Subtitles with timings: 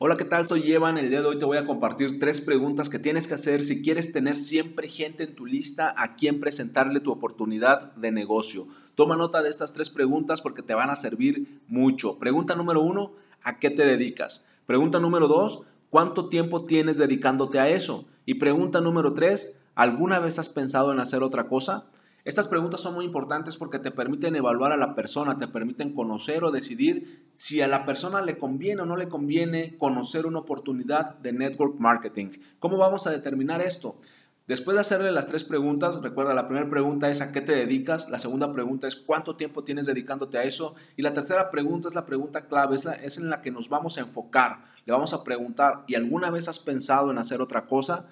[0.00, 0.44] Hola, ¿qué tal?
[0.44, 0.98] Soy Evan.
[0.98, 3.80] El día de hoy te voy a compartir tres preguntas que tienes que hacer si
[3.80, 8.66] quieres tener siempre gente en tu lista a quien presentarle tu oportunidad de negocio.
[8.96, 12.18] Toma nota de estas tres preguntas porque te van a servir mucho.
[12.18, 14.44] Pregunta número uno, ¿a qué te dedicas?
[14.66, 18.04] Pregunta número dos, ¿cuánto tiempo tienes dedicándote a eso?
[18.26, 21.84] Y pregunta número tres, ¿alguna vez has pensado en hacer otra cosa?
[22.24, 26.42] Estas preguntas son muy importantes porque te permiten evaluar a la persona, te permiten conocer
[26.42, 31.16] o decidir si a la persona le conviene o no le conviene conocer una oportunidad
[31.18, 32.30] de network marketing.
[32.60, 34.00] ¿Cómo vamos a determinar esto?
[34.46, 38.08] Después de hacerle las tres preguntas, recuerda, la primera pregunta es a qué te dedicas,
[38.08, 41.94] la segunda pregunta es cuánto tiempo tienes dedicándote a eso y la tercera pregunta es
[41.94, 44.64] la pregunta clave, es, es en la que nos vamos a enfocar.
[44.86, 48.06] Le vamos a preguntar, ¿y alguna vez has pensado en hacer otra cosa?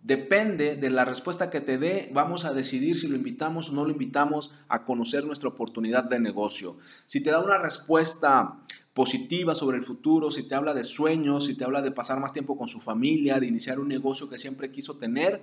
[0.00, 3.84] Depende de la respuesta que te dé, vamos a decidir si lo invitamos o no
[3.84, 6.76] lo invitamos a conocer nuestra oportunidad de negocio.
[7.04, 8.60] Si te da una respuesta
[8.94, 12.32] positiva sobre el futuro, si te habla de sueños, si te habla de pasar más
[12.32, 15.42] tiempo con su familia, de iniciar un negocio que siempre quiso tener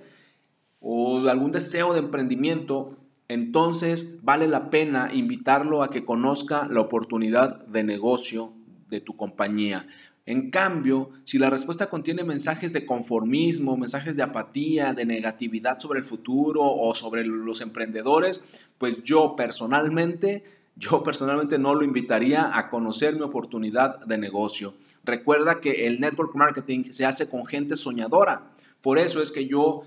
[0.80, 2.96] o de algún deseo de emprendimiento,
[3.28, 8.52] entonces vale la pena invitarlo a que conozca la oportunidad de negocio
[8.88, 9.86] de tu compañía.
[10.26, 16.00] En cambio, si la respuesta contiene mensajes de conformismo, mensajes de apatía, de negatividad sobre
[16.00, 18.42] el futuro o sobre los emprendedores,
[18.76, 20.42] pues yo personalmente,
[20.74, 24.74] yo personalmente no lo invitaría a conocer mi oportunidad de negocio.
[25.04, 28.42] Recuerda que el network marketing se hace con gente soñadora.
[28.82, 29.84] Por eso es que yo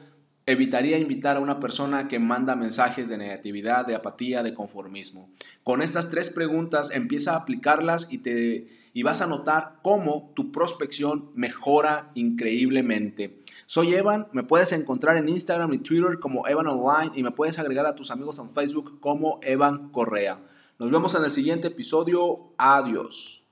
[0.49, 5.29] evitaría invitar a una persona que manda mensajes de negatividad, de apatía, de conformismo.
[5.63, 10.51] Con estas tres preguntas empieza a aplicarlas y te y vas a notar cómo tu
[10.51, 13.39] prospección mejora increíblemente.
[13.67, 17.59] Soy Evan, me puedes encontrar en Instagram y Twitter como Evan Online y me puedes
[17.59, 20.39] agregar a tus amigos en Facebook como Evan Correa.
[20.79, 22.53] Nos vemos en el siguiente episodio.
[22.57, 23.43] Adiós.